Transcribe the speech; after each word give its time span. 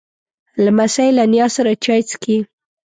لمسی 0.65 1.09
له 1.17 1.23
نیا 1.33 1.47
سره 1.55 1.71
چای 1.85 2.01
څښي. 2.09 2.37